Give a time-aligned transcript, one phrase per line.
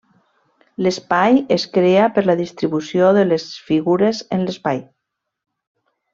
[0.85, 4.83] L'espai es crea per la distribució de les figures en l'espai.